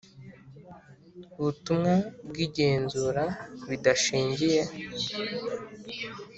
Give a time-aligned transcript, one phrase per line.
[1.41, 1.93] Butumwa
[2.27, 3.23] bw igenzura
[3.69, 4.61] bidashingiye